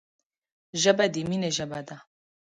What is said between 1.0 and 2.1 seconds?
د مینې ژبه ده